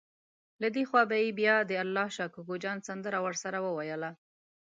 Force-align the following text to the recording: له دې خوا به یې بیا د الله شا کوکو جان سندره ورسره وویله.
له 0.61 0.67
دې 0.75 0.83
خوا 0.89 1.03
به 1.09 1.15
یې 1.23 1.29
بیا 1.39 1.55
د 1.65 1.71
الله 1.83 2.07
شا 2.15 2.25
کوکو 2.33 2.55
جان 2.63 2.77
سندره 2.87 3.19
ورسره 3.25 3.57
وویله. 3.61 4.11